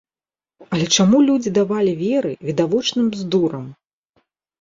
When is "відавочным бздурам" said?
2.47-3.69